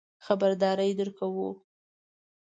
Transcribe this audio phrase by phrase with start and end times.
[0.25, 1.49] خبرداری درکوو.